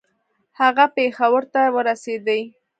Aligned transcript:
هغه 0.59 0.85
پېښور 0.95 1.43
ته 1.53 1.61
ورسېدی. 1.75 2.41